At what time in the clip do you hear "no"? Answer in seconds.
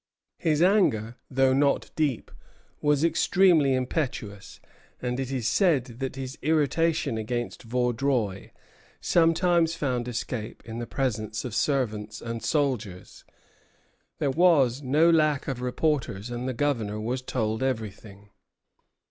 14.81-15.07